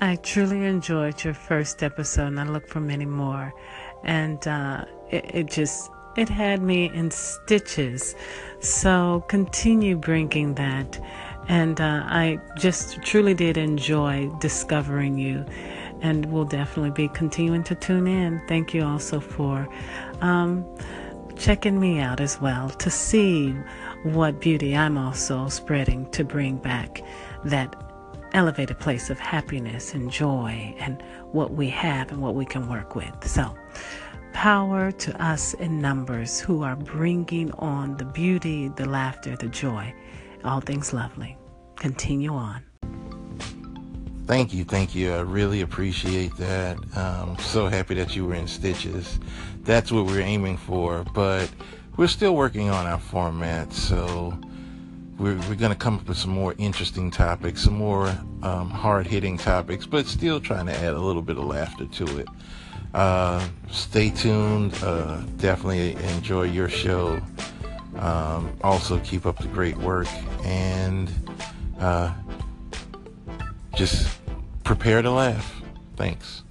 [0.00, 3.54] I truly enjoyed your first episode, and I look for many more.
[4.04, 8.14] And uh, it, it just it had me in stitches.
[8.60, 11.00] So continue bringing that.
[11.48, 15.44] And uh, I just truly did enjoy discovering you.
[16.00, 18.42] And we'll definitely be continuing to tune in.
[18.48, 19.68] Thank you also for
[20.20, 20.64] um,
[21.36, 23.52] checking me out as well to see
[24.02, 27.02] what beauty I'm also spreading to bring back
[27.44, 27.85] that
[28.36, 32.94] elevated place of happiness and joy and what we have and what we can work
[32.94, 33.26] with.
[33.26, 33.56] So,
[34.34, 39.92] power to us in numbers who are bringing on the beauty, the laughter, the joy,
[40.44, 41.36] all things lovely.
[41.76, 42.62] Continue on.
[44.26, 45.12] Thank you, thank you.
[45.12, 46.76] I really appreciate that.
[46.94, 49.18] Um, so happy that you were in stitches.
[49.62, 51.48] That's what we're aiming for, but
[51.96, 53.72] we're still working on our format.
[53.72, 54.38] So
[55.18, 58.08] we're, we're going to come up with some more interesting topics, some more
[58.42, 62.18] um, hard hitting topics, but still trying to add a little bit of laughter to
[62.18, 62.28] it.
[62.94, 64.74] Uh, stay tuned.
[64.82, 67.20] Uh, definitely enjoy your show.
[67.96, 70.08] Um, also, keep up the great work
[70.44, 71.10] and
[71.78, 72.12] uh,
[73.74, 74.18] just
[74.64, 75.62] prepare to laugh.
[75.96, 76.42] Thanks.